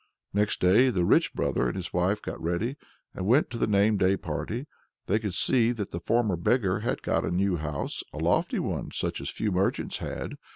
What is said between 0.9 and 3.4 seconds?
rich brother and his wife got ready, and